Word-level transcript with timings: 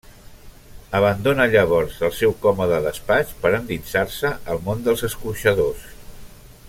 Abandona 0.99 1.45
llavors 1.55 1.99
el 2.07 2.15
seu 2.21 2.33
còmode 2.45 2.79
despatx 2.87 3.35
per 3.45 3.53
endinsar-se 3.59 4.33
al 4.55 4.65
món 4.67 4.83
dels 4.89 5.05
escorxadors. 5.11 5.87